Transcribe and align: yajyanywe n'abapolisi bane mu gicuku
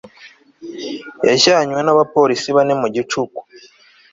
yajyanywe 1.27 1.79
n'abapolisi 1.83 2.49
bane 2.55 2.73
mu 2.81 2.87
gicuku 2.95 3.39